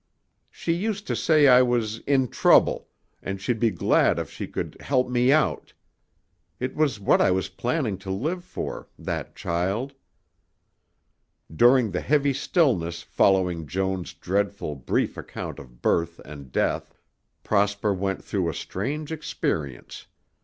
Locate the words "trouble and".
2.29-3.39